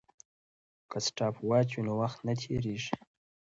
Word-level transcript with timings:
که 0.89 0.97
سټاپ 1.05 1.35
واچ 1.49 1.69
وي 1.73 1.81
نو 1.87 1.93
وخت 2.01 2.19
نه 2.27 2.33
تېریږي. 2.41 2.93